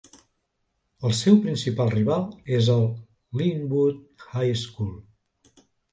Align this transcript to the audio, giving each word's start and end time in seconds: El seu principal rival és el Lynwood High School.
El 1.09 1.13
seu 1.17 1.35
principal 1.43 1.91
rival 1.95 2.25
és 2.61 2.69
el 2.77 2.81
Lynwood 3.43 4.25
High 4.41 4.57
School. 4.63 5.61